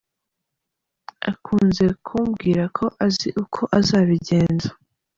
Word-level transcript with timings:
Akunze 1.31 1.85
kumbwira 2.05 2.63
ko 2.77 2.85
azi 3.05 3.27
uko 3.43 3.61
azabigenza. 3.79 4.69